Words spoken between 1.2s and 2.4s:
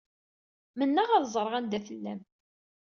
ẓreɣ anda tella-m.